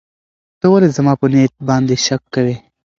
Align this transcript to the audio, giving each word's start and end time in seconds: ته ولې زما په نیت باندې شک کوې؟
ته 0.59 0.65
ولې 0.71 0.89
زما 0.97 1.13
په 1.19 1.25
نیت 1.33 1.53
باندې 1.67 1.95
شک 2.05 2.21
کوې؟ 2.33 2.55